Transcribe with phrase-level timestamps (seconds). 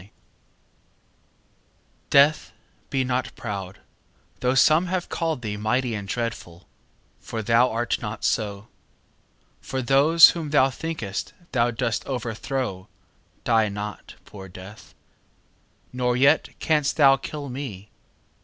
[2.09, 2.51] Death DEATH,
[2.89, 3.77] be not proud,
[4.39, 6.67] though some have callèd thee Mighty and dreadful,
[7.19, 8.67] for thou art not so:
[9.59, 12.87] For those whom thou think'st thou dost overthrow
[13.43, 14.95] Die not, poor Death;
[15.93, 17.91] nor yet canst thou kill me.